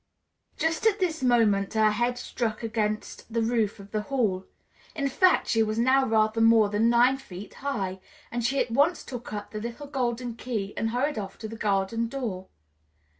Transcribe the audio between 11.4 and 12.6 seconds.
the garden door.